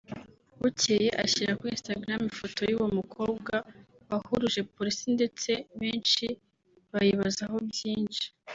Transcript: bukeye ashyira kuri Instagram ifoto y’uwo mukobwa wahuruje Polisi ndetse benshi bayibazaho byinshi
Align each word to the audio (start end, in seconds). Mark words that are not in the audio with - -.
bukeye 0.59 1.07
ashyira 1.23 1.57
kuri 1.57 1.71
Instagram 1.75 2.21
ifoto 2.31 2.61
y’uwo 2.69 2.87
mukobwa 2.97 3.55
wahuruje 4.09 4.59
Polisi 4.75 5.05
ndetse 5.17 5.51
benshi 5.79 6.25
bayibazaho 6.91 7.57
byinshi 7.71 8.25